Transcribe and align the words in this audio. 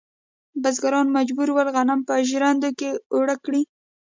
بزګران 0.61 1.07
مجبور 1.17 1.49
ول 1.51 1.67
غنم 1.75 1.99
په 2.07 2.13
ژرندو 2.29 2.69
کې 2.79 2.89
اوړه 3.13 3.35
کړي. 3.45 3.61